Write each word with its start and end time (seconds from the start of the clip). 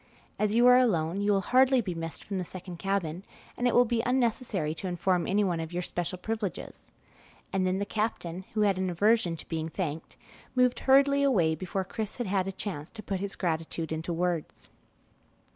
As 0.39 0.55
you 0.55 0.65
are 0.65 0.79
alone, 0.79 1.21
you 1.21 1.31
will 1.31 1.41
hardly 1.41 1.79
be 1.79 1.93
missed 1.93 2.23
from 2.23 2.39
the 2.39 2.43
second 2.43 2.77
cabin, 2.79 3.21
and 3.55 3.67
it 3.67 3.75
will 3.75 3.85
be 3.85 4.01
unnecessary 4.03 4.73
to 4.73 4.87
inform 4.87 5.27
anyone 5.27 5.59
of 5.59 5.71
your 5.71 5.83
special 5.83 6.17
privileges;" 6.17 6.85
and 7.53 7.67
then 7.67 7.77
the 7.77 7.85
captain, 7.85 8.43
who 8.55 8.61
had 8.61 8.79
an 8.79 8.89
aversion 8.89 9.37
to 9.37 9.47
being 9.47 9.69
thanked, 9.69 10.17
moved 10.55 10.79
hurriedly 10.79 11.21
away 11.21 11.53
before 11.53 11.83
Chris 11.83 12.15
had 12.15 12.25
had 12.25 12.47
a 12.47 12.51
chance 12.51 12.89
to 12.89 13.03
put 13.03 13.19
his 13.19 13.35
gratitude 13.35 13.91
into 13.91 14.11
words. 14.11 14.69